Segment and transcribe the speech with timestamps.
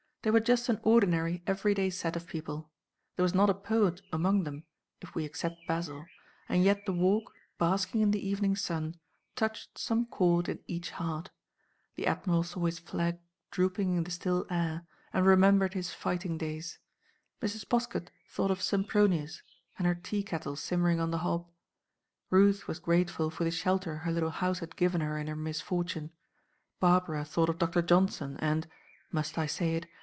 [0.23, 2.69] They were just an ordinary, every day set of people.
[3.15, 4.65] There was not a poet among them,
[5.01, 6.05] if we except Basil,
[6.47, 8.99] and yet the Walk, basking in the evening sun,
[9.35, 11.31] touched some chord in each heart.
[11.95, 13.17] The Admiral saw his flag
[13.49, 16.77] drooping in the still air, and remembered his fighting days;
[17.41, 17.65] Mrs.
[17.67, 19.41] Poskett thought of Sempronius,
[19.79, 21.47] and her tea kettle simmering on the hob;
[22.29, 26.11] Ruth was grateful for the shelter her little house had given her in her misfortune;
[26.79, 29.87] Barbara thought of Doctor Johnson and—must I say it?